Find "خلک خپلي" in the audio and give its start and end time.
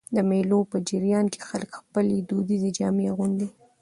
1.49-2.17